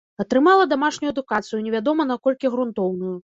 [0.21, 3.15] Атрымала дамашнюю адукацыю, невядома наколькі грунтоўную.